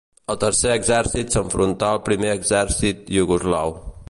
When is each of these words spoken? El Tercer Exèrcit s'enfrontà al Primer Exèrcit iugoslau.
El 0.33 0.37
Tercer 0.43 0.71
Exèrcit 0.75 1.37
s'enfrontà 1.37 1.91
al 1.93 2.03
Primer 2.09 2.35
Exèrcit 2.39 3.17
iugoslau. 3.23 3.83